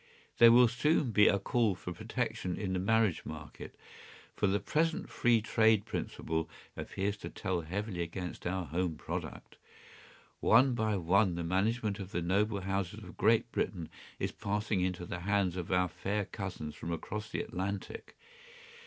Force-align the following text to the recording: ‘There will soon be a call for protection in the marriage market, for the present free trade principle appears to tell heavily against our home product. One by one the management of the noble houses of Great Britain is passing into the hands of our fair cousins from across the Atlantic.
‘There 0.39 0.51
will 0.51 0.67
soon 0.67 1.11
be 1.11 1.27
a 1.27 1.37
call 1.37 1.75
for 1.75 1.93
protection 1.93 2.57
in 2.57 2.73
the 2.73 2.79
marriage 2.79 3.23
market, 3.23 3.75
for 4.35 4.47
the 4.47 4.59
present 4.59 5.09
free 5.11 5.43
trade 5.43 5.85
principle 5.85 6.49
appears 6.75 7.17
to 7.17 7.29
tell 7.29 7.61
heavily 7.61 8.01
against 8.01 8.47
our 8.47 8.65
home 8.65 8.95
product. 8.95 9.57
One 10.39 10.73
by 10.73 10.97
one 10.97 11.35
the 11.35 11.43
management 11.43 11.99
of 11.99 12.13
the 12.13 12.21
noble 12.23 12.61
houses 12.61 13.03
of 13.03 13.15
Great 13.15 13.51
Britain 13.51 13.89
is 14.17 14.31
passing 14.31 14.81
into 14.81 15.05
the 15.05 15.19
hands 15.19 15.55
of 15.55 15.71
our 15.71 15.87
fair 15.87 16.25
cousins 16.25 16.73
from 16.73 16.91
across 16.91 17.29
the 17.29 17.41
Atlantic. 17.41 18.17